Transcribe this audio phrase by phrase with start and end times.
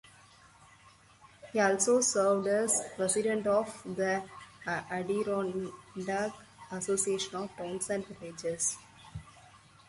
[1.53, 4.23] He also served as president of the
[4.65, 6.33] Adirondack
[6.71, 8.77] Association of Towns and Villages.